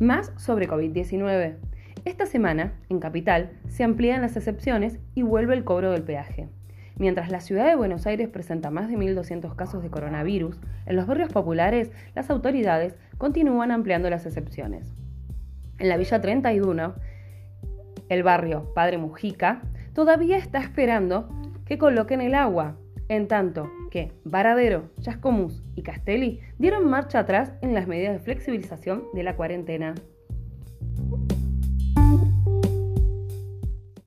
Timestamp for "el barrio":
18.08-18.72